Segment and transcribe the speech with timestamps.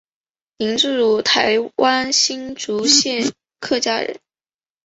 [0.57, 4.19] 林志儒台湾新竹县客家人。